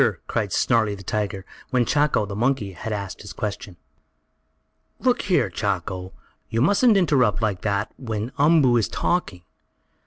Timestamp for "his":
3.21-3.33